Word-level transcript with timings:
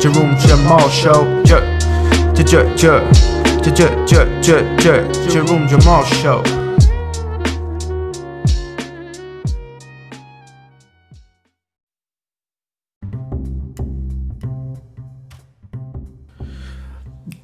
Jerome 0.00 0.36
Jamal 0.40 0.90
Show. 0.90 1.24
Jerome 5.30 5.68
Jamal 5.68 6.04
Show. 6.06 6.42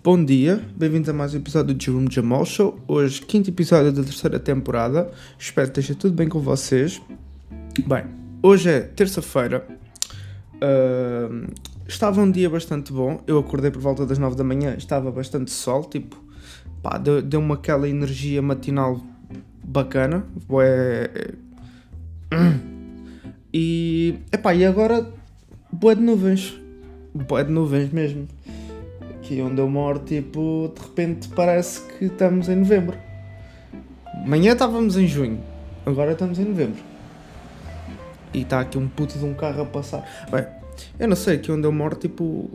Bom 0.03 0.23
dia, 0.23 0.61
bem-vindos 0.77 1.09
a 1.09 1.13
mais 1.13 1.33
um 1.33 1.39
episódio 1.39 1.75
do 1.75 1.83
Jerome 1.83 2.09
Jamal 2.11 2.45
Show. 2.45 2.79
Hoje, 2.89 3.23
quinto 3.23 3.51
episódio 3.51 3.93
da 3.93 4.03
terceira 4.03 4.41
temporada. 4.41 5.11
Espero 5.39 5.71
que 5.71 5.81
esteja 5.81 5.99
tudo 5.99 6.15
bem 6.15 6.29
com 6.29 6.41
vocês. 6.41 7.01
Bem, 7.87 8.05
hoje 8.45 8.69
é 8.69 8.81
terça-feira. 8.81 9.67
Uh, 10.57 11.51
estava 11.89 12.21
um 12.21 12.31
dia 12.31 12.51
bastante 12.51 12.93
bom. 12.93 13.23
Eu 13.27 13.39
acordei 13.39 13.71
por 13.71 13.81
volta 13.81 14.05
das 14.05 14.19
9 14.19 14.37
da 14.37 14.45
manhã, 14.45 14.75
estava 14.77 15.11
bastante 15.11 15.51
sol, 15.51 15.85
tipo, 15.85 16.23
pá, 16.83 16.99
deu-me 16.99 17.23
deu 17.23 17.53
aquela 17.55 17.89
energia 17.89 18.43
matinal 18.43 19.01
bacana. 19.65 20.27
Bué... 20.47 21.11
E, 23.57 24.19
epá, 24.33 24.53
e 24.53 24.65
agora, 24.65 25.09
boé 25.71 25.95
de 25.95 26.03
nuvens. 26.03 26.61
Boé 27.15 27.45
de 27.45 27.53
nuvens 27.53 27.93
mesmo. 27.93 28.27
Aqui 29.13 29.41
onde 29.41 29.61
eu 29.61 29.71
moro, 29.71 30.01
tipo, 30.01 30.73
de 30.75 30.83
repente 30.83 31.29
parece 31.29 31.83
que 31.83 32.07
estamos 32.07 32.49
em 32.49 32.57
novembro. 32.57 32.99
Amanhã 34.13 34.55
estávamos 34.55 34.97
em 34.97 35.07
junho, 35.07 35.39
agora 35.87 36.13
estamos 36.13 36.41
em 36.41 36.47
novembro. 36.47 36.94
E 38.35 38.43
está 38.43 38.61
aqui 38.61 38.77
um 38.77 38.89
puto 38.89 39.19
de 39.19 39.25
um 39.25 39.33
carro 39.33 39.63
a 39.63 39.65
passar. 39.65 40.05
Bem, 40.31 40.45
eu 40.99 41.09
não 41.09 41.17
sei, 41.17 41.37
aqui 41.37 41.51
onde 41.53 41.67
eu 41.67 41.73
moro, 41.73 41.97
tipo, 41.97 42.51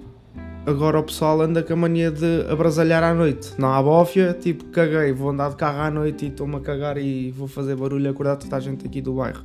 agora 0.66 1.00
o 1.00 1.04
pessoal 1.04 1.42
anda 1.42 1.64
com 1.64 1.74
a 1.74 1.76
mania 1.76 2.12
de 2.12 2.46
abrasalhar 2.50 3.04
à 3.04 3.14
noite. 3.14 3.54
Não 3.58 3.74
há 3.74 3.82
bófia, 3.82 4.38
tipo, 4.40 4.66
caguei, 4.66 5.14
vou 5.14 5.30
andar 5.30 5.50
de 5.50 5.56
carro 5.56 5.80
à 5.80 5.90
noite 5.90 6.26
e 6.26 6.28
estou-me 6.28 6.58
a 6.58 6.60
cagar 6.60 6.98
e 6.98 7.32
vou 7.32 7.48
fazer 7.48 7.76
barulho 7.76 8.10
acordar 8.10 8.36
toda 8.36 8.56
a 8.56 8.60
gente 8.60 8.86
aqui 8.86 9.02
do 9.02 9.14
bairro. 9.14 9.44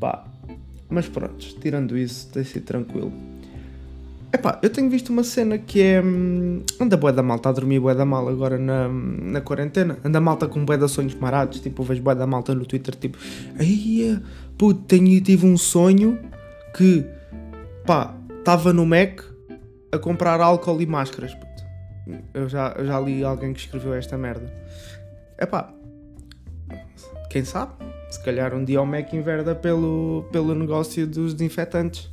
Pá, 0.00 0.24
mas 0.88 1.08
pronto, 1.08 1.36
tirando 1.60 1.96
isso, 1.96 2.28
tem 2.32 2.42
sido 2.42 2.64
tranquilo. 2.64 3.12
Epá, 4.32 4.60
eu 4.62 4.70
tenho 4.70 4.88
visto 4.88 5.10
uma 5.10 5.24
cena 5.24 5.58
que 5.58 5.82
é. 5.82 6.00
Hum, 6.00 6.62
anda 6.78 6.96
bué 6.96 7.12
da 7.12 7.22
malta 7.22 7.48
a 7.48 7.52
dormir 7.52 7.80
bué 7.80 7.94
da 7.94 8.04
mal 8.04 8.28
agora 8.28 8.58
na, 8.58 8.88
na 8.88 9.40
quarentena. 9.40 9.98
Anda 10.04 10.20
malta 10.20 10.46
com 10.46 10.64
bué 10.64 10.76
da 10.76 10.86
sonhos 10.86 11.14
marados. 11.14 11.60
Tipo, 11.60 11.82
eu 11.82 11.86
vejo 11.86 12.02
bué 12.02 12.14
da 12.14 12.26
malta 12.26 12.54
no 12.54 12.64
Twitter, 12.64 12.94
tipo, 12.94 13.18
aí, 13.58 14.20
puto, 14.56 14.82
tenho, 14.82 15.20
tive 15.20 15.46
um 15.46 15.58
sonho 15.58 16.16
que, 16.76 17.04
pá, 17.84 18.14
estava 18.38 18.72
no 18.72 18.86
Mac 18.86 19.20
a 19.90 19.98
comprar 19.98 20.40
álcool 20.40 20.80
e 20.80 20.86
máscaras, 20.86 21.34
puto. 21.34 21.50
Eu 22.32 22.48
já, 22.48 22.74
eu 22.78 22.86
já 22.86 23.00
li 23.00 23.24
alguém 23.24 23.52
que 23.52 23.60
escreveu 23.60 23.94
esta 23.94 24.16
merda. 24.16 24.52
Epá, 25.40 25.72
quem 27.30 27.44
sabe? 27.44 27.72
Se 28.10 28.22
calhar 28.22 28.54
um 28.54 28.64
dia 28.64 28.80
o 28.80 28.86
Mac 28.86 29.12
inverda 29.12 29.56
pelo, 29.56 30.24
pelo 30.30 30.54
negócio 30.54 31.04
dos 31.04 31.34
desinfetantes. 31.34 32.10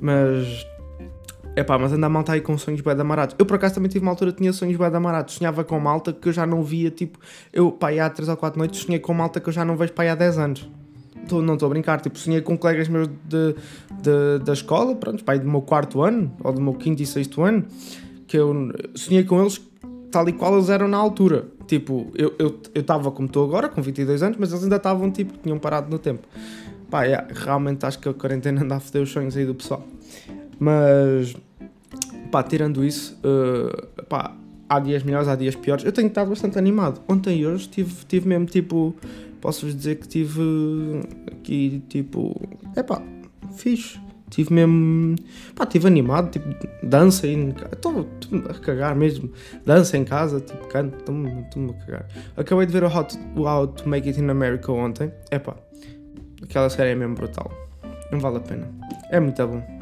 Mas 0.00 0.66
é 1.56 1.64
pá, 1.64 1.78
mas 1.78 1.92
anda 1.92 2.06
a 2.06 2.10
malta 2.10 2.32
aí 2.32 2.40
com 2.40 2.56
sonhos 2.56 2.80
bué 2.80 2.94
da 2.94 3.04
marados. 3.04 3.34
Eu 3.38 3.44
por 3.44 3.56
acaso 3.56 3.74
também 3.74 3.88
tive 3.88 4.04
uma 4.04 4.12
altura 4.12 4.32
que 4.32 4.38
tinha 4.38 4.52
sonhos 4.52 4.76
bué 4.76 4.90
da 4.90 5.00
marados. 5.00 5.34
Sonhava 5.34 5.64
com 5.64 5.78
malta 5.80 6.12
que 6.12 6.28
eu 6.28 6.32
já 6.32 6.46
não 6.46 6.62
via, 6.62 6.90
tipo, 6.90 7.18
eu 7.52 7.72
pá, 7.72 7.90
há 7.90 8.08
3 8.08 8.28
ou 8.28 8.36
4 8.36 8.58
noites 8.58 8.80
sonhei 8.80 9.00
com 9.00 9.12
malta 9.12 9.40
que 9.40 9.48
eu 9.48 9.52
já 9.52 9.64
não 9.64 9.76
vejo 9.76 9.92
pá, 9.92 10.04
há 10.04 10.14
10 10.14 10.38
anos. 10.38 10.70
Tô, 11.28 11.42
não 11.42 11.54
estou 11.54 11.66
a 11.66 11.70
brincar, 11.70 12.00
tipo, 12.00 12.18
sonhei 12.18 12.40
com 12.40 12.56
colegas 12.56 12.88
meus 12.88 13.08
de, 13.08 13.54
de, 14.00 14.44
da 14.44 14.52
escola, 14.52 14.94
pronto, 14.94 15.24
pá, 15.24 15.36
do 15.36 15.48
meu 15.48 15.60
quarto 15.60 16.02
ano, 16.02 16.32
ou 16.42 16.52
do 16.52 16.60
meu 16.60 16.74
quinto 16.74 17.02
e 17.02 17.06
sexto 17.06 17.42
ano, 17.42 17.64
que 18.26 18.38
eu 18.38 18.72
sonhei 18.94 19.24
com 19.24 19.40
eles 19.40 19.60
tal 20.10 20.28
e 20.28 20.32
qual 20.32 20.54
eles 20.54 20.68
eram 20.68 20.88
na 20.88 20.96
altura. 20.96 21.46
Tipo, 21.66 22.10
eu 22.14 22.34
estava 22.74 23.02
eu, 23.02 23.06
eu 23.08 23.12
como 23.12 23.26
estou 23.26 23.44
agora, 23.44 23.68
com 23.68 23.82
22 23.82 24.22
anos, 24.22 24.38
mas 24.38 24.50
eles 24.50 24.64
ainda 24.64 24.76
estavam, 24.76 25.10
tipo, 25.10 25.36
tinham 25.42 25.58
parado 25.58 25.90
no 25.90 25.98
tempo. 25.98 26.26
Pá, 26.90 27.02
realmente 27.28 27.84
acho 27.84 27.98
que 27.98 28.08
a 28.08 28.14
quarentena 28.14 28.62
anda 28.62 28.76
a 28.76 28.80
foder 28.80 29.02
os 29.02 29.10
sonhos 29.10 29.36
aí 29.36 29.44
do 29.44 29.54
pessoal. 29.54 29.84
Mas 30.58 31.36
pá, 32.30 32.42
tirando 32.42 32.84
isso, 32.84 33.18
uh, 33.24 34.04
pá, 34.04 34.36
há 34.68 34.80
dias 34.80 35.02
melhores, 35.02 35.28
há 35.28 35.36
dias 35.36 35.56
piores. 35.56 35.84
Eu 35.84 35.92
tenho 35.92 36.08
estado 36.08 36.28
bastante 36.28 36.58
animado. 36.58 37.00
Ontem 37.08 37.38
e 37.38 37.46
hoje 37.46 37.68
tive, 37.68 38.04
tive 38.06 38.28
mesmo 38.28 38.46
tipo, 38.46 38.94
posso-vos 39.40 39.74
dizer 39.74 39.96
que 39.96 40.08
tive 40.08 40.42
aqui 41.26 41.82
tipo, 41.88 42.34
é 42.76 42.82
pá, 42.82 43.02
fixe. 43.56 43.98
Tive 44.30 44.52
mesmo, 44.52 45.16
pá, 45.54 45.64
tive 45.64 45.86
animado, 45.86 46.30
tipo, 46.30 46.46
dança 46.82 47.26
aí, 47.26 47.54
estou 47.72 48.06
a 48.50 48.54
cagar 48.54 48.94
mesmo, 48.94 49.32
dança 49.64 49.96
em 49.96 50.04
casa, 50.04 50.38
tipo, 50.38 50.68
canto, 50.68 50.98
estou-me 50.98 51.70
a 51.70 51.72
cagar. 51.86 52.06
Acabei 52.36 52.66
de 52.66 52.72
ver 52.74 52.84
o 52.84 52.94
How, 52.94 53.04
to, 53.04 53.18
o 53.36 53.44
How 53.44 53.66
to 53.68 53.88
Make 53.88 54.06
It 54.06 54.20
in 54.20 54.28
America 54.28 54.70
ontem, 54.70 55.10
é 55.30 55.38
pá, 55.38 55.56
aquela 56.42 56.68
série 56.68 56.90
é 56.90 56.94
mesmo 56.94 57.14
brutal, 57.14 57.50
não 58.12 58.20
vale 58.20 58.36
a 58.36 58.40
pena, 58.40 58.68
é 59.10 59.18
muito 59.18 59.46
bom. 59.46 59.77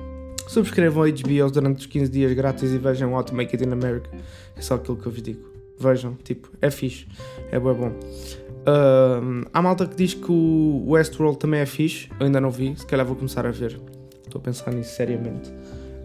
Subscrevam 0.46 1.02
a 1.02 1.06
HBO 1.08 1.50
durante 1.50 1.80
os 1.80 1.86
15 1.86 2.10
dias 2.10 2.32
grátis 2.32 2.70
e 2.72 2.78
vejam 2.78 3.12
How 3.14 3.24
to 3.24 3.34
Make 3.34 3.56
It 3.56 3.68
in 3.68 3.72
America. 3.72 4.10
É 4.56 4.60
só 4.60 4.74
aquilo 4.74 4.96
que 4.96 5.06
eu 5.06 5.12
vos 5.12 5.22
digo. 5.22 5.40
Vejam, 5.78 6.14
tipo, 6.24 6.50
é 6.60 6.70
fixe. 6.70 7.06
É 7.50 7.58
bem 7.58 7.74
bom. 7.74 7.88
Uh, 7.88 9.46
há 9.52 9.62
malta 9.62 9.86
que 9.86 9.94
diz 9.94 10.14
que 10.14 10.30
o 10.30 10.84
Westworld 10.88 11.38
também 11.38 11.60
é 11.60 11.66
fixe. 11.66 12.08
Eu 12.18 12.26
ainda 12.26 12.40
não 12.40 12.50
vi, 12.50 12.74
se 12.76 12.86
calhar 12.86 13.04
vou 13.04 13.16
começar 13.16 13.46
a 13.46 13.50
ver. 13.50 13.78
Estou 14.24 14.40
a 14.40 14.42
pensar 14.42 14.72
nisso 14.72 14.94
seriamente. 14.94 15.52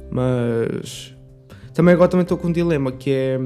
Mas 0.09 1.16
também 1.74 1.94
agora 1.94 2.09
também 2.09 2.24
estou 2.24 2.38
com 2.38 2.47
um 2.47 2.51
dilema 2.51 2.91
que 2.91 3.12
é. 3.12 3.40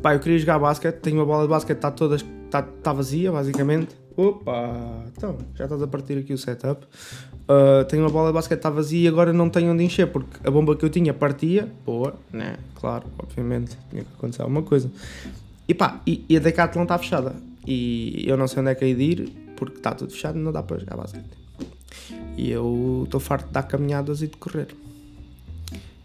Pá, 0.00 0.14
eu 0.14 0.20
queria 0.20 0.38
jogar 0.38 0.58
basquete, 0.58 0.96
tenho 0.96 1.16
uma 1.16 1.26
bola 1.26 1.42
de 1.42 1.48
basquete, 1.48 1.76
está 1.76 1.90
toda. 1.90 2.16
está 2.16 2.62
tá 2.62 2.92
vazia, 2.92 3.32
basicamente. 3.32 3.96
Opa! 4.18 5.04
Então, 5.16 5.38
já 5.54 5.66
estás 5.66 5.80
a 5.80 5.86
partir 5.86 6.18
aqui 6.18 6.32
o 6.32 6.38
setup. 6.38 6.84
Uh, 7.48 7.84
tenho 7.84 8.02
uma 8.02 8.10
bola 8.10 8.30
de 8.30 8.34
basquete 8.34 8.58
está 8.58 8.68
vazia 8.68 9.04
e 9.04 9.06
agora 9.06 9.32
não 9.32 9.48
tenho 9.48 9.70
onde 9.70 9.84
encher 9.84 10.08
porque 10.08 10.44
a 10.44 10.50
bomba 10.50 10.74
que 10.74 10.84
eu 10.84 10.90
tinha 10.90 11.14
partia. 11.14 11.72
Boa, 11.86 12.16
né? 12.32 12.56
Claro, 12.74 13.06
obviamente, 13.16 13.78
tinha 13.88 14.02
que 14.02 14.12
acontecer 14.18 14.42
alguma 14.42 14.62
coisa. 14.62 14.90
E 15.68 15.72
pá, 15.72 16.00
e, 16.04 16.24
e 16.28 16.36
a 16.36 16.40
Decathlon 16.40 16.82
está 16.82 16.98
fechada. 16.98 17.36
E 17.64 18.24
eu 18.26 18.36
não 18.36 18.48
sei 18.48 18.60
onde 18.60 18.72
é 18.72 18.74
que 18.74 18.84
é 18.86 18.92
de 18.92 19.02
ir 19.04 19.52
porque 19.54 19.76
está 19.76 19.94
tudo 19.94 20.10
fechado 20.10 20.36
e 20.36 20.42
não 20.42 20.50
dá 20.50 20.64
para 20.64 20.80
jogar 20.80 20.96
basquete. 20.96 21.38
E 22.36 22.50
eu 22.50 23.02
estou 23.04 23.20
farto 23.20 23.46
de 23.46 23.52
dar 23.52 23.62
caminhadas 23.62 24.20
e 24.20 24.26
de 24.26 24.36
correr. 24.36 24.74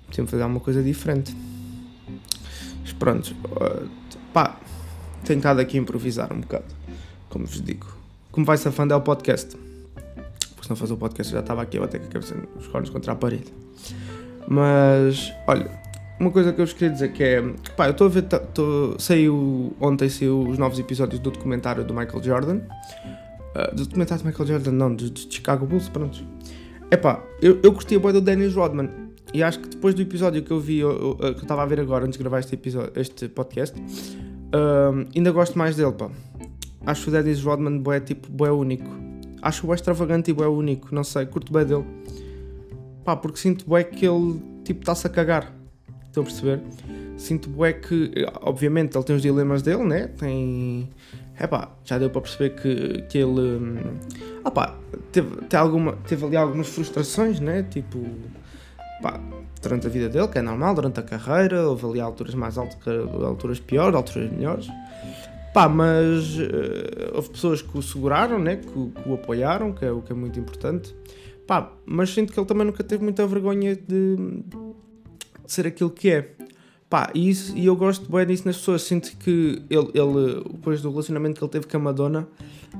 Preciso 0.05 0.27
fazer 0.27 0.43
alguma 0.43 0.59
coisa 0.59 0.83
diferente. 0.83 1.35
Mas 2.79 2.93
pronto, 2.93 3.35
uh, 3.45 3.89
pá, 4.31 4.59
tenho 5.25 5.37
estado 5.37 5.61
aqui 5.61 5.79
a 5.79 5.81
improvisar 5.81 6.31
um 6.31 6.41
bocado, 6.41 6.65
como 7.27 7.47
vos 7.47 7.59
digo. 7.59 8.02
Como 8.33 8.45
vai 8.45 8.57
safando 8.57 8.93
é 8.93 8.97
o 8.97 9.01
podcast 9.01 9.55
porque 10.63 10.67
se 10.67 10.69
não 10.69 10.77
fosse 10.77 10.93
o 10.93 10.97
podcast 10.97 11.33
eu 11.33 11.37
já 11.37 11.41
estava 11.41 11.61
aqui 11.61 11.77
a 11.77 11.81
bater 11.81 11.99
com 11.99 12.07
a 12.07 12.09
cabeça 12.09 12.35
nos 12.55 12.67
cornos 12.67 12.89
contra 12.89 13.11
a 13.11 13.15
parede. 13.15 13.53
Mas, 14.47 15.31
olha, 15.47 15.69
uma 16.19 16.31
coisa 16.31 16.53
que 16.53 16.61
eu 16.61 16.65
vos 16.65 16.73
queria 16.73 16.89
dizer 16.89 17.11
que 17.11 17.23
é, 17.23 17.41
pá, 17.75 17.87
eu 17.87 17.91
estou 17.91 18.07
a 18.07 18.09
ver, 18.09 18.23
tô, 18.23 18.95
saiu, 18.97 19.75
ontem 19.79 20.07
saiu 20.09 20.41
os 20.41 20.57
novos 20.57 20.79
episódios 20.79 21.19
do 21.19 21.31
documentário 21.31 21.83
do 21.83 21.93
Michael 21.93 22.23
Jordan, 22.23 22.57
uh, 22.57 23.75
do 23.75 23.85
documentário 23.85 24.23
do 24.23 24.27
Michael 24.27 24.47
Jordan, 24.47 24.71
não, 24.71 24.95
de 24.95 25.27
Chicago 25.29 25.65
Bulls, 25.65 25.89
pronto. 25.89 26.25
É 26.89 26.97
pá, 26.97 27.21
eu, 27.41 27.59
eu 27.61 27.73
curti 27.73 27.95
a 27.95 27.99
boia 27.99 28.13
do 28.13 28.21
Dennis 28.21 28.53
Rodman, 28.53 28.89
e 29.33 29.41
acho 29.43 29.59
que 29.59 29.69
depois 29.69 29.93
do 29.95 30.01
episódio 30.01 30.43
que 30.43 30.51
eu 30.51 30.59
vi, 30.59 30.79
eu, 30.79 30.91
eu, 30.91 31.33
que 31.33 31.39
eu 31.39 31.43
estava 31.43 31.63
a 31.63 31.65
ver 31.65 31.79
agora, 31.79 32.05
antes 32.05 32.17
de 32.17 32.23
gravar 32.23 32.39
este, 32.39 32.53
episódio, 32.55 32.91
este 32.95 33.27
podcast, 33.27 33.77
uh, 33.79 35.07
ainda 35.15 35.31
gosto 35.31 35.57
mais 35.57 35.75
dele, 35.75 35.93
pá. 35.93 36.09
Acho 36.85 37.09
o 37.09 37.11
Dennis 37.11 37.41
Rodman 37.43 37.81
é 37.93 37.99
tipo, 37.99 38.29
boé 38.29 38.51
único 38.51 39.03
acho 39.43 39.67
o 39.67 39.73
extravagante 39.73 40.31
e 40.31 40.33
o 40.33 40.49
único, 40.49 40.95
não 40.95 41.03
sei, 41.03 41.25
curto 41.25 41.51
bem 41.51 41.65
dele. 41.65 41.85
Pá, 43.03 43.17
porque 43.17 43.37
sinto 43.37 43.69
bem 43.69 43.83
que 43.83 44.07
ele, 44.07 44.41
tipo, 44.63 44.79
está-se 44.79 45.05
a 45.05 45.09
cagar. 45.09 45.53
Estão 46.05 46.23
a 46.23 46.25
perceber? 46.25 46.61
Sinto 47.17 47.49
bem 47.49 47.73
que, 47.79 48.25
obviamente, 48.41 48.95
ele 48.95 49.03
tem 49.03 49.15
os 49.15 49.21
dilemas 49.21 49.61
dele, 49.61 49.83
né? 49.83 50.07
Tem. 50.07 50.89
É 51.37 51.45
pá, 51.45 51.71
já 51.83 51.97
deu 51.97 52.09
para 52.09 52.21
perceber 52.21 52.51
que, 52.51 53.01
que 53.09 53.17
ele. 53.17 53.57
Hum, 53.57 53.99
ah 54.45 54.51
pá, 54.51 54.77
teve, 55.11 55.35
teve, 55.35 55.57
alguma, 55.57 55.93
teve 56.07 56.25
ali 56.25 56.37
algumas 56.37 56.69
frustrações, 56.69 57.39
né? 57.41 57.63
Tipo. 57.63 57.99
Pá, 59.01 59.19
durante 59.61 59.87
a 59.87 59.89
vida 59.89 60.07
dele, 60.07 60.27
que 60.29 60.37
é 60.37 60.41
normal, 60.41 60.75
durante 60.75 60.99
a 61.01 61.03
carreira, 61.03 61.67
houve 61.67 61.85
ali 61.85 61.99
alturas 61.99 62.33
mais 62.33 62.57
altas, 62.57 62.77
alturas 63.21 63.59
piores, 63.59 63.95
alturas 63.95 64.31
melhores. 64.31 64.69
Pá, 65.53 65.69
mas 65.69 66.39
uh, 66.39 67.13
houve 67.13 67.29
pessoas 67.29 67.61
que 67.61 67.77
o 67.77 67.81
seguraram, 67.81 68.39
né? 68.39 68.55
que, 68.55 68.71
que 68.71 69.09
o 69.09 69.13
apoiaram, 69.13 69.71
que 69.71 69.85
é 69.85 69.91
o 69.91 70.01
que 70.01 70.11
é 70.11 70.15
muito 70.15 70.39
importante. 70.39 70.95
Pá, 71.45 71.71
mas 71.85 72.09
sinto 72.09 72.33
que 72.33 72.39
ele 72.39 72.47
também 72.47 72.65
nunca 72.65 72.83
teve 72.83 73.03
muita 73.03 73.27
vergonha 73.27 73.75
de, 73.75 74.15
de 74.15 74.45
ser 75.45 75.67
aquilo 75.67 75.91
que 75.91 76.09
é. 76.09 76.31
Pá, 76.89 77.11
e, 77.13 77.29
isso, 77.29 77.55
e 77.55 77.67
eu 77.67 77.75
gosto 77.75 78.11
bem 78.11 78.25
disso 78.25 78.47
nas 78.47 78.57
pessoas. 78.57 78.81
Sinto 78.81 79.15
que 79.17 79.61
ele, 79.69 79.91
ele, 79.93 80.43
depois 80.53 80.81
do 80.81 80.89
relacionamento 80.89 81.37
que 81.37 81.43
ele 81.43 81.51
teve 81.51 81.67
com 81.67 81.77
a 81.77 81.79
Madonna, 81.79 82.27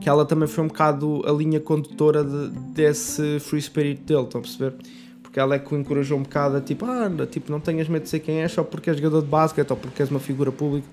que 0.01 0.09
ela 0.09 0.25
também 0.25 0.47
foi 0.47 0.63
um 0.63 0.67
bocado 0.67 1.21
a 1.27 1.31
linha 1.31 1.59
condutora 1.59 2.23
de, 2.23 2.49
desse 2.73 3.39
free 3.39 3.61
spirit 3.61 4.01
dele, 4.01 4.23
estão 4.23 4.39
a 4.39 4.41
perceber? 4.41 4.73
Porque 5.21 5.39
ela 5.39 5.53
é 5.53 5.59
que 5.59 5.75
o 5.75 5.77
encorajou 5.77 6.17
um 6.17 6.23
bocado 6.23 6.57
a 6.57 6.61
tipo, 6.61 6.85
ah, 6.85 7.09
tipo, 7.29 7.51
não 7.51 7.59
tenhas 7.59 7.87
medo 7.87 8.03
de 8.03 8.09
ser 8.09 8.19
quem 8.19 8.41
és 8.41 8.51
só 8.51 8.63
porque 8.63 8.89
és 8.89 8.97
jogador 8.97 9.21
de 9.21 9.27
basquete 9.27 9.69
ou 9.69 9.77
porque 9.77 10.01
és 10.01 10.09
uma 10.09 10.19
figura 10.19 10.51
pública. 10.51 10.87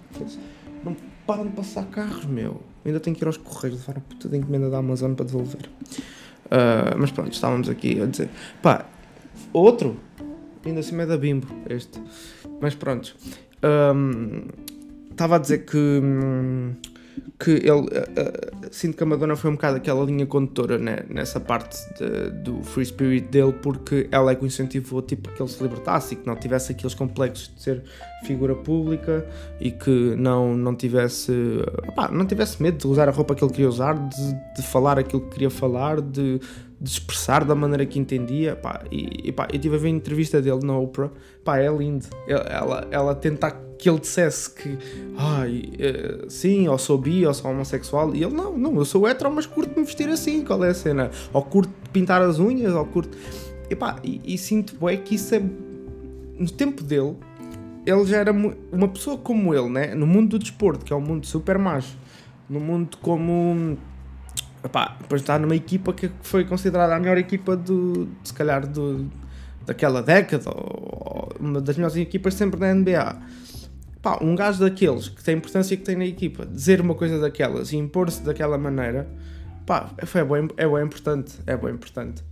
Não 0.84 1.09
param 1.30 1.46
de 1.46 1.52
passar 1.52 1.84
carros, 1.86 2.24
meu. 2.24 2.60
Ainda 2.84 2.98
tenho 2.98 3.14
que 3.14 3.22
ir 3.22 3.26
aos 3.26 3.36
correios 3.36 3.78
levar 3.78 3.98
a 3.98 4.00
puta 4.00 4.28
de 4.28 4.36
encomenda 4.36 4.68
da 4.68 4.78
Amazon 4.78 5.14
para 5.14 5.26
devolver. 5.26 5.70
Uh, 6.46 6.98
mas 6.98 7.12
pronto, 7.12 7.32
estávamos 7.32 7.68
aqui 7.68 8.00
a 8.02 8.06
dizer. 8.06 8.28
Pá, 8.60 8.84
outro, 9.52 9.96
ainda 10.66 10.80
assim 10.80 11.00
é 11.00 11.06
da 11.06 11.16
Bimbo, 11.16 11.46
este. 11.68 12.00
Mas 12.60 12.74
pronto. 12.74 13.14
Estava 15.12 15.34
um, 15.34 15.36
a 15.36 15.38
dizer 15.38 15.58
que. 15.58 15.76
Um, 15.76 16.74
que 17.38 17.50
ele 17.52 17.70
uh, 17.70 17.84
uh, 17.84 18.59
sinto 18.70 18.96
que 18.96 19.02
a 19.02 19.06
Madonna 19.06 19.34
foi 19.34 19.50
um 19.50 19.54
bocado 19.54 19.76
aquela 19.76 20.04
linha 20.04 20.24
condutora 20.24 20.78
né, 20.78 21.00
nessa 21.08 21.40
parte 21.40 21.76
de, 21.98 22.30
do 22.42 22.62
free 22.62 22.86
spirit 22.86 23.26
dele 23.28 23.52
porque 23.52 24.08
ela 24.12 24.30
é 24.30 24.34
que 24.34 24.44
o 24.44 24.46
incentivou 24.46 25.02
tipo 25.02 25.28
que 25.30 25.42
ele 25.42 25.48
se 25.48 25.62
libertasse 25.62 26.14
e 26.14 26.16
que 26.16 26.26
não 26.26 26.36
tivesse 26.36 26.72
aqueles 26.72 26.94
complexos 26.94 27.52
de 27.54 27.62
ser 27.62 27.82
figura 28.24 28.54
pública 28.54 29.26
e 29.60 29.70
que 29.70 30.14
não, 30.16 30.56
não 30.56 30.74
tivesse 30.74 31.32
opá, 31.88 32.08
não 32.08 32.24
tivesse 32.24 32.62
medo 32.62 32.78
de 32.78 32.86
usar 32.86 33.08
a 33.08 33.12
roupa 33.12 33.34
que 33.34 33.42
ele 33.42 33.50
queria 33.50 33.68
usar 33.68 33.94
de, 33.94 34.34
de 34.54 34.62
falar 34.62 34.98
aquilo 34.98 35.22
que 35.22 35.30
queria 35.30 35.50
falar 35.50 36.00
de, 36.00 36.40
de 36.80 36.88
expressar 36.88 37.44
da 37.44 37.54
maneira 37.54 37.84
que 37.84 37.98
entendia 37.98 38.56
pá, 38.56 38.82
e, 38.90 39.28
e 39.28 39.32
pá, 39.32 39.46
eu 39.50 39.56
estive 39.56 39.76
a 39.76 39.78
ver 39.78 39.88
a 39.88 39.90
entrevista 39.90 40.40
dele 40.40 40.64
na 40.64 40.78
Oprah 40.78 41.10
pá, 41.44 41.58
é 41.58 41.68
lindo 41.68 42.06
ela, 42.26 42.88
ela 42.90 43.14
tenta 43.14 43.50
que 43.80 43.88
ele 43.88 43.98
dissesse 43.98 44.50
que 44.50 44.78
ai, 45.16 45.64
uh, 45.78 46.30
sim, 46.30 46.68
ou 46.68 46.76
sou 46.76 46.98
bi, 46.98 47.26
ou 47.26 47.32
sou 47.32 47.50
homossexual, 47.50 48.14
e 48.14 48.22
ele 48.22 48.34
não, 48.34 48.56
não, 48.56 48.76
eu 48.76 48.84
sou 48.84 49.08
hetero, 49.08 49.32
mas 49.32 49.46
curto-me 49.46 49.84
vestir 49.84 50.08
assim, 50.10 50.44
qual 50.44 50.62
é 50.62 50.68
a 50.68 50.74
cena? 50.74 51.10
Ou 51.32 51.42
curto 51.42 51.72
pintar 51.90 52.20
as 52.20 52.38
unhas, 52.38 52.74
ou 52.74 52.84
curto. 52.84 53.16
Epá, 53.70 53.96
e, 54.04 54.20
e 54.24 54.36
sinto 54.36 54.76
bem 54.84 54.98
que 54.98 55.14
isso 55.14 55.34
é. 55.34 55.42
No 56.38 56.50
tempo 56.50 56.82
dele, 56.82 57.16
ele 57.86 58.04
já 58.04 58.18
era 58.18 58.32
uma 58.32 58.88
pessoa 58.88 59.16
como 59.16 59.54
ele, 59.54 59.68
né? 59.68 59.94
No 59.94 60.06
mundo 60.06 60.30
do 60.30 60.38
desporto, 60.38 60.84
que 60.84 60.92
é 60.92 60.96
um 60.96 61.00
mundo 61.00 61.26
super 61.26 61.58
macho, 61.58 61.96
no 62.48 62.60
mundo 62.60 62.96
como. 63.00 63.78
Epá, 64.62 64.96
depois 65.00 65.22
está 65.22 65.38
numa 65.38 65.56
equipa 65.56 65.92
que 65.92 66.10
foi 66.22 66.44
considerada 66.44 66.94
a 66.94 67.00
melhor 67.00 67.16
equipa 67.16 67.56
do, 67.56 68.08
se 68.22 68.34
calhar, 68.34 68.66
do, 68.66 69.10
daquela 69.64 70.02
década, 70.02 70.50
ou 70.50 71.32
uma 71.40 71.60
das 71.60 71.76
melhores 71.76 71.96
equipas 71.96 72.34
sempre 72.34 72.60
da 72.60 72.74
NBA 72.74 73.20
pá, 74.02 74.18
um 74.20 74.34
gajo 74.34 74.60
daqueles 74.60 75.08
que 75.08 75.22
tem 75.22 75.34
a 75.34 75.38
importância 75.38 75.76
que 75.76 75.82
tem 75.82 75.96
na 75.96 76.06
equipa, 76.06 76.46
dizer 76.46 76.80
uma 76.80 76.94
coisa 76.94 77.18
daquelas 77.18 77.72
e 77.72 77.76
impor-se 77.76 78.22
daquela 78.22 78.56
maneira, 78.56 79.08
é 80.14 80.24
bem, 80.24 80.48
é 80.56 80.68
bem 80.68 80.84
importante, 80.84 81.34
é 81.46 81.56
bem 81.56 81.74
importante. 81.74 82.24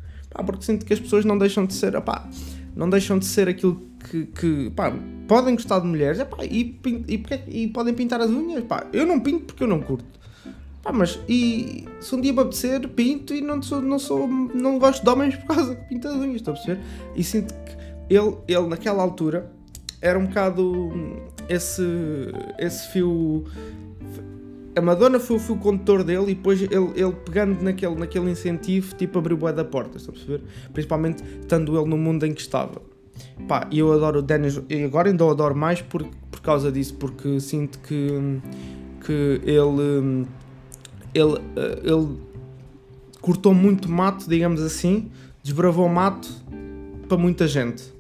Porque 0.45 0.65
sinto 0.65 0.85
que 0.85 0.93
as 0.93 1.01
pessoas 1.01 1.25
não 1.25 1.39
deixam 1.39 1.65
de 1.65 1.75
ser, 1.75 2.01
pá, 2.01 2.29
não 2.75 2.91
deixam 2.91 3.19
de 3.19 3.27
ser 3.27 3.49
aquilo 3.49 3.81
que, 4.11 4.27
que 4.27 4.73
podem 5.27 5.55
gostar 5.55 5.81
de 5.81 5.87
mulheres, 5.87 6.23
pá, 6.25 6.45
e, 6.45 6.79
e, 6.85 7.23
e, 7.47 7.69
podem 7.69 7.95
pintar 7.95 8.21
as 8.21 8.31
unhas, 8.31 8.65
eu 8.93 9.07
não 9.07 9.21
pinto 9.21 9.47
porque 9.47 9.63
eu 9.63 9.69
não 9.69 9.81
curto. 9.81 10.19
Pá, 10.89 10.93
mas 10.93 11.21
e 11.29 11.85
se 12.01 12.15
um 12.15 12.21
dia 12.21 12.33
me 12.33 12.41
apetecer, 12.41 12.89
pinto 12.89 13.35
e 13.35 13.43
não 13.43 13.61
sou, 13.61 13.83
não 13.83 13.99
sou, 13.99 14.27
não 14.27 14.79
gosto 14.79 15.05
de 15.05 15.11
homens 15.11 15.37
por 15.45 15.55
causa 15.55 15.75
que 15.75 15.87
pinta 15.87 16.09
as 16.09 16.15
unhas, 16.15 16.37
estou 16.37 16.55
a 16.55 16.57
perceber? 16.57 16.81
E 17.15 17.23
sinto 17.23 17.53
que 17.53 18.15
ele, 18.15 18.37
ele 18.49 18.67
naquela 18.69 19.03
altura 19.03 19.53
era 20.01 20.19
um 20.19 20.25
bocado 20.25 20.91
esse, 21.47 21.83
esse 22.59 22.89
fio. 22.89 23.45
A 24.75 24.81
Madonna 24.81 25.21
foi 25.21 25.37
o 25.37 25.39
fio 25.39 25.57
condutor 25.57 26.03
dele 26.03 26.33
e 26.33 26.35
depois 26.35 26.63
ele, 26.63 26.93
ele 26.97 27.13
pegando 27.23 27.63
naquele, 27.63 27.95
naquele 27.95 28.31
incentivo, 28.31 28.95
tipo, 28.95 29.19
abriu 29.19 29.37
boa 29.37 29.53
da 29.53 29.67
porta, 29.67 29.99
estás 29.99 30.09
a 30.09 30.13
perceber? 30.13 30.43
Principalmente 30.73 31.23
estando 31.39 31.79
ele 31.79 31.91
no 31.91 31.99
mundo 31.99 32.25
em 32.25 32.33
que 32.33 32.41
estava. 32.41 32.81
Pá, 33.47 33.69
e 33.71 33.81
eu 33.81 33.93
adoro 33.93 34.21
o 34.21 34.23
Dennis, 34.23 34.59
e 34.71 34.85
agora 34.85 35.11
ainda 35.11 35.23
o 35.23 35.31
adoro 35.31 35.55
mais 35.55 35.83
por, 35.83 36.03
por 36.31 36.41
causa 36.41 36.73
disso, 36.73 36.95
porque 36.95 37.41
sinto 37.41 37.79
que, 37.81 38.41
que 39.05 39.41
ele, 39.45 40.27
ele, 41.15 41.41
ele 41.83 42.17
cortou 43.21 43.55
muito 43.55 43.91
mato, 43.91 44.29
digamos 44.29 44.63
assim, 44.63 45.11
desbravou 45.43 45.89
mato 45.89 46.29
para 47.09 47.17
muita 47.17 47.47
gente 47.47 47.99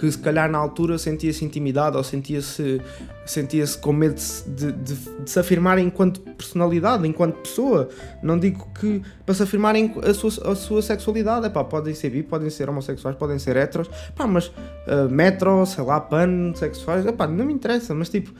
que 0.00 0.10
se 0.10 0.16
calhar 0.16 0.50
na 0.50 0.56
altura 0.56 0.96
sentia-se 0.96 1.44
intimidado 1.44 1.98
ou 1.98 2.02
sentia-se 2.02 2.80
sentia 3.26 3.66
-se 3.66 3.76
com 3.76 3.92
medo 3.92 4.18
de, 4.46 4.72
de, 4.72 4.94
de, 4.94 5.30
se 5.30 5.38
afirmar 5.38 5.78
enquanto 5.78 6.20
personalidade, 6.20 7.06
enquanto 7.06 7.36
pessoa. 7.36 7.90
Não 8.22 8.38
digo 8.38 8.66
que 8.80 9.02
para 9.26 9.34
se 9.34 9.42
afirmarem 9.42 9.94
a 10.02 10.14
sua, 10.14 10.52
a 10.52 10.54
sua 10.54 10.80
sexualidade, 10.80 11.46
epá, 11.46 11.62
podem 11.62 11.94
ser 11.94 12.08
bi, 12.10 12.22
podem 12.22 12.48
ser 12.48 12.70
homossexuais, 12.70 13.14
podem 13.14 13.38
ser 13.38 13.56
heteros, 13.56 13.90
pá, 14.16 14.26
mas 14.26 14.46
uh, 14.46 15.08
metro, 15.10 15.66
sei 15.66 15.84
lá, 15.84 16.00
pansexuais, 16.00 17.04
epá, 17.04 17.26
não 17.26 17.44
me 17.44 17.52
interessa, 17.52 17.94
mas 17.94 18.08
tipo, 18.08 18.32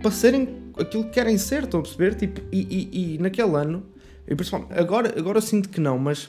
para 0.00 0.10
serem 0.10 0.72
aquilo 0.78 1.04
que 1.04 1.10
querem 1.10 1.38
ser, 1.38 1.64
estão 1.64 1.80
a 1.80 1.82
perceber? 1.82 2.14
Tipo, 2.14 2.40
e, 2.52 2.60
e, 2.92 3.14
e 3.14 3.18
naquele 3.18 3.54
ano, 3.56 3.84
e 4.26 4.34
principalmente, 4.34 4.78
agora, 4.78 5.14
agora 5.18 5.40
sinto 5.40 5.68
que 5.68 5.80
não, 5.80 5.98
mas 5.98 6.28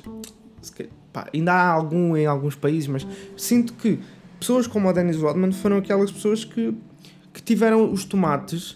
pá, 1.12 1.28
ainda 1.34 1.54
há 1.54 1.70
algum 1.70 2.16
em 2.16 2.26
alguns 2.26 2.56
países, 2.56 2.88
mas 2.88 3.06
sinto 3.36 3.74
que 3.74 4.00
pessoas 4.40 4.68
como 4.68 4.88
a 4.90 4.92
Dennis 4.92 5.18
Rodman 5.18 5.52
foram 5.52 5.78
aquelas 5.78 6.12
pessoas 6.12 6.44
que, 6.44 6.74
que 7.34 7.42
tiveram 7.42 7.92
os 7.92 8.06
tomates 8.06 8.76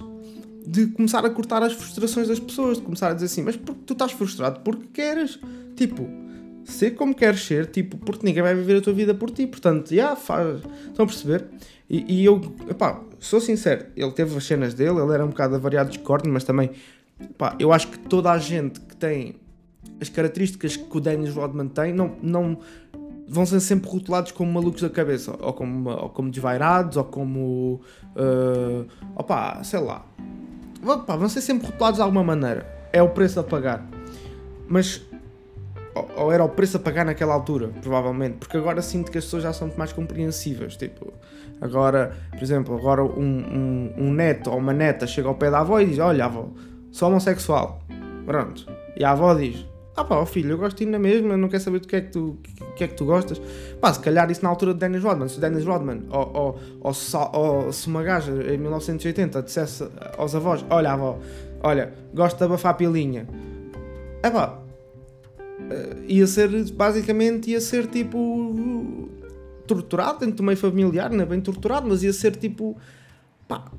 de 0.66 0.88
começar 0.88 1.26
a 1.26 1.30
cortar 1.30 1.64
as 1.64 1.74
frustrações 1.74 2.28
das 2.28 2.40
pessoas, 2.40 2.78
de 2.78 2.84
começar 2.84 3.10
a 3.10 3.14
dizer 3.14 3.26
assim, 3.26 3.42
mas 3.42 3.56
porque 3.56 3.82
tu 3.86 3.94
estás 3.94 4.12
frustrado? 4.12 4.60
Porque 4.62 4.88
queres, 4.94 5.40
tipo, 5.76 6.08
ser 6.66 6.92
como 6.92 7.14
queres 7.16 7.46
ser, 7.46 7.68
tipo, 7.68 7.98
porque 7.98 8.26
ninguém 8.26 8.44
vai 8.44 8.56
viver 8.56 8.78
a 8.78 8.82
tua 8.82 8.94
vida 8.94 9.14
por 9.14 9.32
ti, 9.32 9.48
portanto, 9.48 9.90
já 9.90 9.96
yeah, 9.96 10.16
faz, 10.16 10.62
estão 10.88 11.04
a 11.04 11.08
perceber? 11.08 11.46
E, 11.90 12.22
e 12.22 12.26
eu, 12.26 12.42
epá, 12.70 13.02
sou 13.20 13.42
sincero, 13.42 13.86
ele 13.96 14.12
teve 14.12 14.36
as 14.36 14.46
cenas 14.46 14.74
dele, 14.74 15.00
ele 15.00 15.14
era 15.14 15.26
um 15.26 15.30
bocado 15.30 15.56
avariado 15.56 15.90
de 15.90 15.98
discórdia, 15.98 16.32
mas 16.32 16.44
também, 16.44 16.72
epá, 17.20 17.56
eu 17.60 17.74
acho 17.74 17.88
que 17.88 18.00
toda 18.00 18.32
a 18.32 18.38
gente 18.38 18.80
que 18.80 18.96
tem 18.96 19.36
as 20.00 20.10
características 20.10 20.78
que 20.78 20.98
o 20.98 21.00
Dennis 21.00 21.34
Rodman 21.34 21.68
tem, 21.68 21.94
não, 21.94 22.16
não, 22.22 22.58
vão 23.32 23.46
ser 23.46 23.62
sempre 23.62 23.90
rotulados 23.90 24.34
como 24.34 24.52
malucos 24.52 24.82
da 24.82 24.90
cabeça, 24.90 25.34
ou 25.40 25.54
como, 25.54 25.90
ou 25.90 26.10
como 26.10 26.30
desvairados, 26.30 26.98
ou 26.98 27.06
como. 27.06 27.82
Uh, 28.14 28.86
opá, 29.16 29.64
sei 29.64 29.80
lá. 29.80 30.06
Opá, 30.86 31.16
vão 31.16 31.30
ser 31.30 31.40
sempre 31.40 31.68
rotulados 31.68 31.98
de 31.98 32.02
alguma 32.02 32.24
maneira. 32.24 32.68
É 32.92 33.02
o 33.02 33.10
preço 33.10 33.40
a 33.40 33.44
pagar. 33.44 33.88
Mas. 34.68 35.02
Ou, 36.16 36.32
era 36.32 36.44
o 36.44 36.50
preço 36.50 36.78
a 36.78 36.80
pagar 36.80 37.06
naquela 37.06 37.34
altura, 37.34 37.70
provavelmente. 37.82 38.38
Porque 38.38 38.58
agora 38.58 38.82
sinto 38.82 39.12
que 39.12 39.18
as 39.18 39.26
pessoas 39.26 39.44
já 39.44 39.54
são 39.54 39.72
mais 39.78 39.92
compreensivas. 39.92 40.78
Tipo, 40.78 41.14
agora, 41.60 42.16
por 42.30 42.42
exemplo, 42.42 42.76
agora 42.78 43.04
um, 43.04 43.10
um, 43.10 43.94
um 43.98 44.14
neto 44.14 44.50
ou 44.50 44.58
uma 44.58 44.74
neta 44.74 45.06
chega 45.06 45.28
ao 45.28 45.36
pé 45.36 45.52
da 45.52 45.60
avó 45.60 45.80
e 45.80 45.86
diz: 45.88 46.00
Olha, 46.00 46.26
avó, 46.26 46.50
sou 46.92 47.10
homossexual. 47.10 47.82
Pronto. 48.26 48.66
E 48.96 49.04
a 49.04 49.12
avó 49.12 49.34
diz: 49.34 49.66
ah 49.96 50.06
pá, 50.06 50.26
filho, 50.26 50.52
eu 50.52 50.58
gosto 50.58 50.78
de 50.78 50.84
ir 50.84 50.88
na 50.88 50.98
mesma, 51.00 51.36
não 51.36 51.50
quero 51.50 51.62
saber 51.62 51.80
do 51.80 51.88
que 51.88 51.96
é 51.96 52.02
que 52.02 52.12
tu, 52.12 52.38
que 52.76 52.84
é 52.84 52.88
que 52.88 52.96
tu 52.96 53.06
gostas. 53.06 53.42
Pá, 53.80 53.94
se 53.94 54.00
calhar 54.00 54.30
isso 54.32 54.44
na 54.44 54.50
altura 54.50 54.74
de 54.74 54.80
Dennis 54.80 55.04
Rodman, 55.04 55.28
se 55.28 55.40
Dennis 55.40 55.66
Rodman 55.66 56.04
ou, 56.10 56.32
ou, 56.34 56.60
ou, 56.82 56.94
ou 57.34 57.72
se 57.72 57.88
uma 57.88 58.02
gaja 58.02 58.32
em 58.32 58.58
1980 58.58 59.42
dissesse 59.44 59.88
aos 60.18 60.34
avós, 60.34 60.66
olha 60.70 60.94
avó, 60.94 61.20
olha, 61.62 61.94
gosto 62.14 62.38
de 62.38 62.44
abafar 62.44 62.72
a 62.72 62.76
pilinha. 62.76 63.28
É 64.24 64.30
pá, 64.30 64.61
ia 66.08 66.28
ser, 66.28 66.50
basicamente, 66.72 67.52
ia 67.52 67.62
ser 67.62 67.88
tipo 67.88 69.10
torturado 69.68 70.20
dentro 70.20 70.38
do 70.38 70.44
meio 70.44 70.58
familiar, 70.58 71.10
não 71.10 71.22
é 71.22 71.26
bem 71.26 71.40
torturado, 71.40 71.88
mas 71.88 72.04
ia 72.04 72.12
ser 72.12 72.36
tipo, 72.36 72.78
pá, 73.48 73.72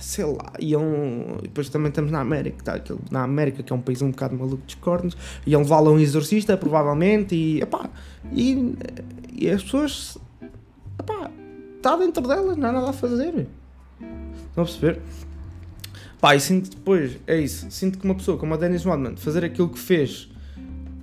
sei 0.00 0.24
lá, 0.24 0.52
iam. 0.58 1.38
Depois 1.42 1.68
também 1.68 1.88
estamos 1.88 2.10
na 2.10 2.20
América, 2.20 2.62
tá? 2.64 2.94
na 3.10 3.22
América, 3.22 3.62
que 3.62 3.72
é 3.72 3.76
um 3.76 3.80
país 3.80 4.02
um 4.02 4.10
bocado 4.10 4.36
maluco 4.36 4.62
de 4.66 4.76
cornos, 4.76 5.16
iam 5.46 5.62
levá-lo 5.62 5.90
a 5.90 5.92
um 5.92 5.98
exorcista, 5.98 6.56
provavelmente, 6.56 7.34
e 7.34 7.60
epá, 7.60 7.88
e, 8.32 8.74
e 9.32 9.48
as 9.48 9.62
pessoas. 9.62 10.18
Epá, 10.98 11.30
está 11.76 11.96
dentro 11.96 12.26
delas, 12.26 12.56
não 12.56 12.68
há 12.68 12.72
nada 12.72 12.90
a 12.90 12.92
fazer. 12.92 13.46
Estão 14.48 14.64
a 14.64 14.66
perceber? 14.66 15.00
Pá, 16.20 16.36
e 16.36 16.40
sinto 16.40 16.70
depois, 16.70 17.18
é 17.26 17.40
isso, 17.40 17.68
sinto 17.70 17.98
que 17.98 18.04
uma 18.04 18.14
pessoa 18.14 18.38
como 18.38 18.54
a 18.54 18.56
Dennis 18.56 18.84
Rodman 18.84 19.16
fazer 19.16 19.44
aquilo 19.44 19.68
que 19.68 19.78
fez, 19.78 20.30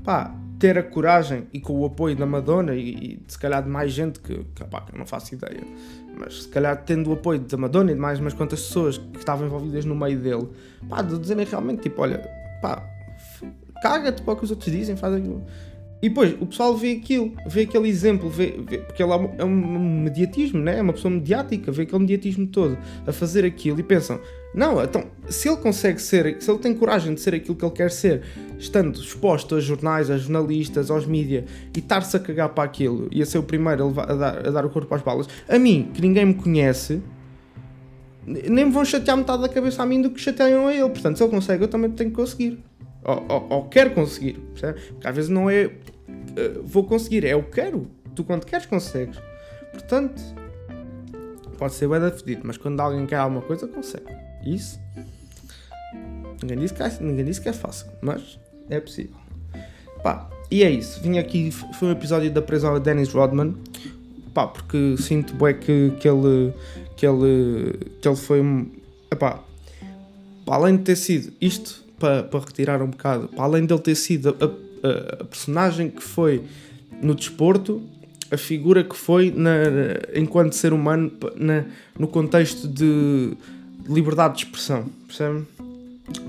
pá, 0.10 0.34
ter 0.58 0.75
a 0.75 0.82
coragem 0.82 1.48
e 1.54 1.60
com 1.60 1.74
o 1.74 1.86
apoio 1.86 2.16
da 2.16 2.25
Madonna 2.25 2.74
e, 2.74 2.89
e 2.89 3.24
se 3.28 3.38
calhar 3.38 3.62
de 3.62 3.70
mais 3.70 3.92
gente 3.92 4.20
que, 4.20 4.44
que, 4.56 4.63
pá, 4.63 4.82
que 4.82 4.96
eu 4.96 4.98
não 4.98 5.06
faço 5.06 5.36
ideia, 5.36 5.62
mas 6.18 6.42
se 6.42 6.50
calhar 6.50 6.84
tendo 6.84 7.12
o 7.12 7.13
apoio 7.13 7.38
da 7.38 7.56
Madonna 7.58 7.92
e 7.92 7.94
de 7.94 8.00
mais 8.00 8.20
umas 8.20 8.34
quantas 8.34 8.60
pessoas 8.60 8.98
que 8.98 9.20
estavam 9.20 9.46
envolvidas 9.46 9.86
no 9.86 9.94
meio 9.94 10.20
dele, 10.20 10.50
pá, 10.89 11.04
de 11.04 11.16
dizerem 11.16 11.46
realmente 11.46 11.84
tipo, 11.84 12.01
olha, 12.01 12.28
pá, 12.60 12.84
caga-te 13.84 14.24
para 14.24 14.34
o 14.34 14.38
que 14.38 14.46
os 14.46 14.50
outros 14.50 14.72
dizem, 14.72 14.98
faz 14.98 15.13
aquilo. 15.13 15.46
E 16.01 16.08
depois 16.08 16.34
o 16.39 16.46
pessoal 16.46 16.75
vê 16.77 16.94
aquilo, 16.94 17.34
vê 17.46 17.62
aquele 17.62 17.89
exemplo, 17.89 18.29
vê, 18.29 18.56
vê, 18.65 18.77
porque 18.77 19.03
ele 19.03 19.12
é 19.38 19.44
um 19.44 20.03
mediatismo, 20.03 20.60
né? 20.60 20.77
é 20.77 20.82
uma 20.82 20.94
pessoa 20.94 21.13
mediática, 21.13 21.72
vê 21.72 21.84
aquele 21.84 22.00
mediatismo 22.00 22.48
todo 22.48 22.77
a 23.06 23.12
fazer 23.12 23.44
aquilo 23.44 23.79
e 23.82 23.84
pensam: 23.84 24.18
não, 24.53 24.82
então, 24.82 25.03
se 25.27 25.50
ele 25.50 25.58
consegue 25.58 26.01
ser, 26.01 26.41
se 26.41 26.50
ele 26.50 26.60
tem 26.60 26.74
coragem 26.74 27.13
de 27.13 27.20
ser 27.20 27.36
aquilo 27.36 27.56
que 27.56 27.65
ele 27.65 27.74
quer 27.74 27.91
ser, 27.91 28.24
estando 28.58 28.98
exposto 29.00 29.56
a 29.56 29.60
jornais, 29.60 30.10
a 30.10 30.18
jornalistas, 30.18 30.89
aos 30.89 31.06
mídias 31.06 31.44
e 31.75 31.79
estar-se 31.79 32.15
a 32.15 32.20
cagar 32.20 32.50
para 32.50 32.63
aquilo 32.63 33.10
e 33.12 33.22
a 33.22 33.25
ser 33.25 33.38
o 33.38 33.44
primeiro 33.44 33.84
a, 33.84 33.88
levar, 33.88 34.12
a, 34.12 34.15
dar, 34.15 34.48
a 34.48 34.51
dar 34.51 34.65
o 34.65 34.70
corpo 34.70 34.96
às 34.96 35.01
balas, 35.01 35.27
a 35.50 35.60
mim, 35.60 35.91
que 35.94 36.01
ninguém 36.01 36.25
me 36.25 36.34
conhece, 36.34 37.01
nem 38.25 38.65
me 38.65 38.72
vão 38.72 38.86
chatear 38.86 39.18
metade 39.18 39.41
da 39.41 39.50
cabeça 39.50 39.84
a 39.84 39.86
mim 39.86 40.01
do 40.01 40.12
que 40.12 40.22
chateiam 40.22 40.68
a 40.68 40.74
ele. 40.74 40.89
Portanto, 40.89 41.18
se 41.18 41.24
ele 41.24 41.32
consegue, 41.32 41.63
eu 41.63 41.68
também 41.68 41.91
tenho 41.91 42.10
que 42.10 42.15
conseguir. 42.15 42.68
Ou, 43.03 43.25
ou, 43.29 43.48
ou 43.50 43.70
quero 43.70 43.91
conseguir, 43.91 44.34
percebe? 44.53 44.79
Porque 44.79 45.08
às 45.08 45.15
vezes 45.15 45.29
não 45.29 45.50
é 45.50 45.65
uh, 45.65 46.63
vou 46.63 46.84
conseguir, 46.84 47.25
é 47.25 47.34
eu 47.34 47.44
quero. 47.44 47.89
Tu 48.15 48.24
quando 48.24 48.46
queres 48.46 48.65
consegues. 48.65 49.20
Portanto, 49.72 50.22
pode 51.58 51.74
ser 51.74 51.88
bem 51.88 52.12
fedido, 52.12 52.41
mas 52.44 52.58
quando 52.58 52.79
alguém 52.79 53.06
quer 53.06 53.18
alguma 53.18 53.41
coisa, 53.41 53.68
consegue. 53.68 54.06
Isso. 54.46 54.79
Ninguém 56.41 56.60
disse 56.60 56.74
que 56.74 56.84
é, 56.84 56.98
ninguém 57.01 57.25
disse 57.25 57.41
que 57.41 57.50
é 57.50 57.53
fácil, 57.53 57.88
mas 58.01 58.39
é 58.70 58.79
possível. 58.79 59.15
Pá, 60.03 60.29
e 60.50 60.63
é 60.63 60.70
isso. 60.70 61.01
Vim 61.01 61.18
aqui, 61.18 61.51
foi 61.51 61.89
um 61.89 61.91
episódio 61.91 62.32
da 62.32 62.41
prisão 62.41 62.74
de 62.74 62.79
Dennis 62.79 63.12
Rodman. 63.12 63.56
Pá, 64.34 64.48
porque 64.48 64.96
sinto 64.98 65.34
bem 65.36 65.58
que, 65.58 65.91
que 66.00 66.08
ele 66.08 66.53
que 66.96 67.06
ele 67.06 67.74
que 68.01 68.08
ele 68.08 68.15
foi 68.15 68.41
epá, 69.12 69.44
além 70.48 70.77
de 70.77 70.84
ter 70.84 70.96
sido 70.96 71.34
isto 71.41 71.84
para, 72.00 72.24
para 72.24 72.39
retirar 72.39 72.82
um 72.82 72.88
bocado, 72.88 73.27
para 73.27 73.44
além 73.44 73.65
de 73.65 73.74
ele 73.74 73.82
ter 73.82 73.96
sido 73.96 74.29
a, 74.29 74.46
a, 74.46 75.22
a, 75.22 75.24
personagem 75.25 75.89
que 75.89 76.01
foi 76.01 76.44
no 77.01 77.13
desporto, 77.13 77.82
a 78.32 78.38
figura 78.38 78.84
que 78.84 78.96
foi 78.96 79.32
na, 79.32 79.51
enquanto 80.15 80.53
ser 80.53 80.74
humano 80.74 81.12
na, 81.36 81.65
no 81.98 82.08
contexto 82.08 82.68
de 82.68 83.34
liberdade 83.88 84.38
de 84.38 84.46
expressão, 84.46 84.86
percebe? 85.08 85.46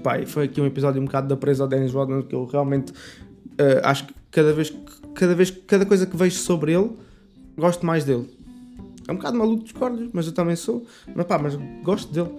Pá, 0.03 0.21
foi 0.27 0.45
aqui 0.45 0.61
um 0.61 0.67
episódio 0.67 1.01
um 1.01 1.05
bocado 1.05 1.29
da 1.29 1.37
presa 1.37 1.65
ao 1.65 1.69
Dennis 1.69 1.93
Rodman 1.93 2.23
que 2.23 2.35
eu 2.35 2.45
realmente 2.45 2.93
uh, 2.93 3.81
acho 3.83 4.07
que 4.07 4.15
cada 4.31 4.53
vez, 4.53 4.73
cada 5.15 5.35
vez, 5.35 5.51
cada 5.67 5.87
coisa 5.87 6.07
que 6.07 6.17
vejo 6.17 6.37
sobre 6.37 6.73
ele, 6.73 6.91
gosto 7.57 7.85
mais 7.85 8.05
dele. 8.05 8.29
É 9.09 9.13
um 9.13 9.17
bocado 9.17 9.37
maluco 9.39 9.65
discordo, 9.65 10.11
mas 10.13 10.27
eu 10.27 10.33
também 10.33 10.55
sou. 10.55 10.87
Mas 11.15 11.27
pá, 11.27 11.39
mas 11.39 11.57
gosto 11.83 12.13
dele. 12.13 12.31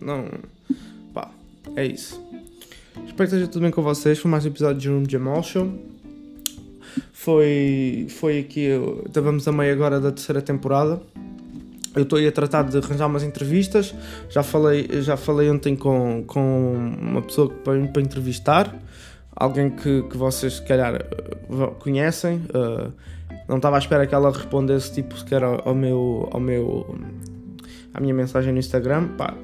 Não. 0.00 0.26
Pá, 1.14 1.30
é 1.76 1.86
isso. 1.86 2.22
Espero 3.20 3.28
que 3.28 3.36
esteja 3.36 3.52
tudo 3.52 3.62
bem 3.64 3.70
com 3.70 3.82
vocês. 3.82 4.18
Foi 4.18 4.30
mais 4.30 4.46
um 4.46 4.48
episódio 4.48 5.02
de 5.06 5.18
Room 5.18 5.42
Show. 5.42 5.70
Foi, 7.12 8.06
foi 8.08 8.38
aqui. 8.38 8.68
Estávamos 9.04 9.46
a 9.46 9.52
meio 9.52 9.74
agora 9.74 10.00
da 10.00 10.10
terceira 10.10 10.40
temporada. 10.40 11.02
Eu 11.94 12.04
estou 12.04 12.18
aí 12.18 12.26
a 12.26 12.32
tratar 12.32 12.62
de 12.62 12.78
arranjar 12.78 13.06
umas 13.06 13.22
entrevistas. 13.22 13.94
Já 14.30 14.42
falei, 14.42 15.02
já 15.02 15.18
falei 15.18 15.50
ontem 15.50 15.76
com, 15.76 16.24
com 16.26 16.94
uma 16.98 17.20
pessoa 17.20 17.50
para, 17.50 17.86
para 17.88 18.00
entrevistar. 18.00 18.74
Alguém 19.36 19.68
que, 19.68 20.02
que 20.04 20.16
vocês, 20.16 20.54
se 20.54 20.62
calhar, 20.62 20.94
eh, 20.94 21.74
conhecem. 21.78 22.36
Uh, 22.54 22.90
não 23.46 23.58
estava 23.58 23.76
à 23.76 23.80
espera 23.80 24.06
que 24.06 24.14
ela 24.14 24.32
respondesse, 24.32 24.94
tipo, 24.94 25.18
sequer 25.18 25.44
ao, 25.44 25.68
ao 25.68 25.74
meu. 25.74 26.26
Ao 26.32 26.40
meu 26.40 26.98
à 27.92 28.00
minha 28.00 28.14
mensagem 28.14 28.52
no 28.52 28.58
Instagram. 28.58 29.08
Pá, 29.16 29.34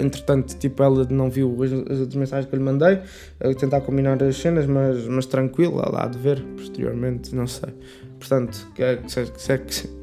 entretanto, 0.00 0.56
tipo, 0.56 0.82
ela 0.82 1.06
não 1.10 1.30
viu 1.30 1.56
as, 1.62 1.72
as 1.72 2.14
mensagens 2.14 2.48
que 2.48 2.54
eu 2.54 2.58
lhe 2.58 2.64
mandei. 2.64 3.00
Eu 3.40 3.54
tentar 3.54 3.80
combinar 3.80 4.22
as 4.22 4.36
cenas, 4.36 4.66
mas, 4.66 5.06
mas 5.06 5.26
tranquilo, 5.26 5.80
ela 5.80 6.04
há 6.04 6.06
de 6.06 6.18
ver 6.18 6.42
posteriormente, 6.56 7.34
não 7.34 7.46
sei. 7.46 7.72
Portanto, 8.18 8.68
quer 8.74 9.02
que, 9.02 9.24
que, 9.24 9.58
que, 9.58 9.98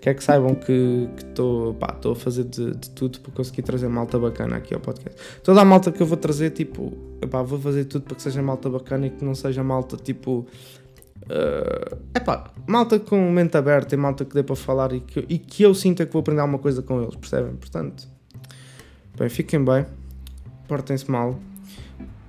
quer 0.00 0.14
que 0.14 0.22
saibam 0.22 0.54
que 0.54 1.08
estou 1.28 1.76
a 2.12 2.16
fazer 2.16 2.44
de, 2.44 2.74
de, 2.74 2.90
tudo 2.90 3.20
para 3.20 3.32
conseguir 3.32 3.62
trazer 3.62 3.88
malta 3.88 4.18
bacana 4.18 4.56
aqui 4.56 4.74
ao 4.74 4.80
podcast. 4.80 5.20
Toda 5.42 5.60
a 5.60 5.64
malta 5.64 5.90
que 5.90 6.00
eu 6.00 6.06
vou 6.06 6.16
trazer, 6.16 6.50
tipo, 6.50 6.92
epá, 7.20 7.42
vou 7.42 7.58
fazer 7.58 7.84
tudo 7.84 8.04
para 8.04 8.16
que 8.16 8.22
seja 8.22 8.40
malta 8.42 8.70
bacana 8.70 9.06
e 9.06 9.10
que 9.10 9.24
não 9.24 9.34
seja 9.34 9.62
malta 9.62 9.96
tipo. 9.96 10.46
Uh, 11.24 11.98
epá, 12.14 12.50
malta 12.66 12.98
com 12.98 13.30
mente 13.30 13.56
aberta 13.56 13.94
e 13.94 13.98
malta 13.98 14.24
que 14.24 14.34
dê 14.34 14.42
para 14.42 14.56
falar 14.56 14.92
e 14.92 15.00
que, 15.00 15.26
e 15.28 15.38
que 15.38 15.62
eu 15.62 15.74
sinta 15.74 16.06
que 16.06 16.12
vou 16.12 16.20
aprender 16.20 16.40
alguma 16.40 16.58
coisa 16.58 16.82
com 16.82 17.02
eles, 17.02 17.16
percebem? 17.16 17.54
Portanto, 17.56 18.08
bem, 19.18 19.28
fiquem 19.28 19.62
bem, 19.62 19.84
portem-se 20.66 21.10
mal, 21.10 21.38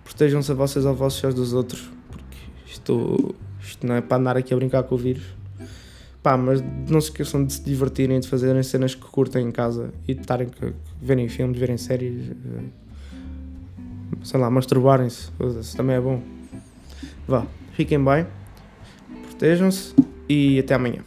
protejam-se 0.03 0.51
a 0.51 0.55
vocês 0.55 0.85
aos 0.85 0.97
vossos 0.97 1.23
e 1.23 1.33
dos 1.33 1.53
outros, 1.53 1.89
porque 2.09 2.37
isto, 2.65 3.35
isto 3.61 3.87
não 3.87 3.95
é 3.95 4.01
para 4.01 4.17
andar 4.17 4.35
aqui 4.35 4.53
a 4.53 4.57
brincar 4.57 4.83
com 4.83 4.95
o 4.95 4.97
vírus. 4.97 5.23
Pá, 6.21 6.35
mas 6.35 6.61
não 6.89 6.99
se 6.99 7.09
esqueçam 7.09 7.45
de 7.45 7.53
se 7.53 7.63
divertirem, 7.63 8.19
de 8.19 8.27
fazerem 8.27 8.61
cenas 8.61 8.93
que 8.93 9.05
curtem 9.05 9.47
em 9.47 9.51
casa 9.51 9.93
e 10.05 10.13
de 10.13 10.19
estarem 10.19 10.47
a 10.61 10.73
verem 11.01 11.29
filmes, 11.29 11.57
verem 11.57 11.77
séries, 11.77 12.31
eh, 12.31 12.63
sei 14.23 14.37
lá, 14.37 14.49
masturbarem-se, 14.49 15.31
também 15.77 15.95
é 15.95 16.01
bom. 16.01 16.21
Vá, 17.25 17.47
fiquem 17.71 18.03
bem, 18.03 18.27
protejam-se 19.39 19.95
e 20.27 20.59
até 20.59 20.75
amanhã. 20.75 20.99